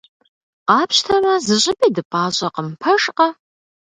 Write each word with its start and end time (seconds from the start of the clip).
Къапщтэмэ, 0.67 1.33
зыщӀыпӀи 1.45 1.89
дыпӀащӀэкъым, 1.95 2.67
пэжкъэ?! 2.81 3.27